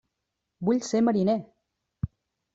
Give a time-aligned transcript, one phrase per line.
[0.69, 1.37] Vull ser mariner!